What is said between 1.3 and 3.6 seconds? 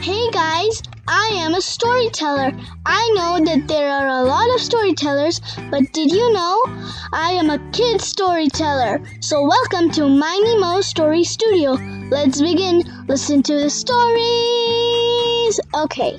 am a storyteller. I know